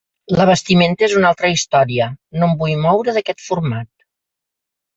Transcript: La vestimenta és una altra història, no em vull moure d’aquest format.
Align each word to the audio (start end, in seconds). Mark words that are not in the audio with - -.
La 0.37 0.45
vestimenta 0.49 1.05
és 1.07 1.13
una 1.19 1.29
altra 1.29 1.51
història, 1.57 2.09
no 2.39 2.49
em 2.49 2.57
vull 2.63 2.75
moure 2.89 3.17
d’aquest 3.19 3.47
format. 3.51 3.89